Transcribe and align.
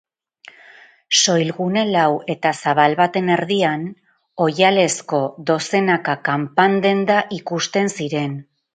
Soilgune 1.17 1.83
lau 1.89 2.07
eta 2.35 2.53
zabal 2.63 2.97
baten 3.03 3.29
erdian, 3.35 3.85
oihalezko 4.49 5.23
dozenaka 5.53 6.19
kanpadenda 6.33 7.25
ikusten 7.43 7.97
ziren. 7.99 8.39